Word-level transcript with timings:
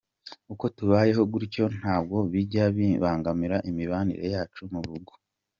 Uko 0.53 0.65
tubayeho 0.77 1.23
gutyo 1.31 1.63
ntabwo 1.77 2.17
bijya 2.31 2.63
bibangamira 2.75 3.57
imibanire 3.69 4.25
yacu 4.35 4.61
mu 4.71 4.79
rugo. 4.87 5.13